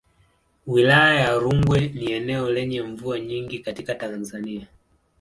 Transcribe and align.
Wilaya 0.67 1.19
ya 1.19 1.35
Rungwe 1.39 1.87
ni 1.87 2.11
eneo 2.11 2.49
lenye 2.51 2.81
mvua 2.81 3.19
nyingi 3.19 3.59
katika 3.59 3.95
Tanzania. 3.95 4.67